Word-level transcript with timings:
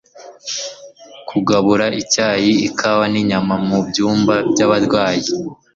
Kugabura 1.29 1.85
Icyayi 2.01 2.51
Ikawa 2.67 3.03
nInyama 3.11 3.55
mu 3.67 3.77
Byumba 3.87 4.35
byAbarwayi 4.51 5.25